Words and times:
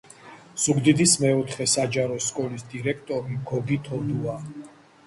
ზუგდიდის 0.63 1.13
მეოთხე 1.25 1.67
საჯარო 1.75 2.17
სკოლის 2.29 2.67
დირექტორია 2.73 3.47
გოგი 3.53 3.81
თოდუა 3.91 4.41